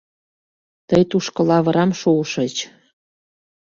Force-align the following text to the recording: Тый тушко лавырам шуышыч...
Тый 0.87 1.03
тушко 1.11 1.39
лавырам 1.49 1.91
шуышыч... 1.99 2.55